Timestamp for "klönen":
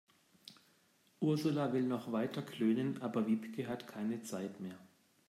2.41-2.99